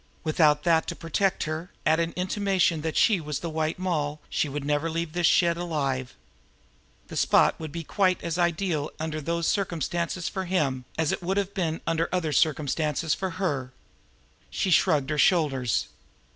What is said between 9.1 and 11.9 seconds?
those circumstances for him, as it would have been